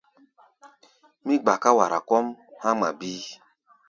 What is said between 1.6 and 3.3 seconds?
wara kɔ́ʼm há̧ ŋma bíí.